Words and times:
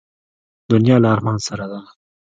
دنیا 0.71 0.95
له 1.03 1.07
ارمان 1.15 1.37
سره 1.47 1.65
ده. 1.71 1.79